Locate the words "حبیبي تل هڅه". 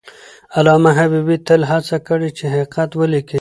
0.99-1.97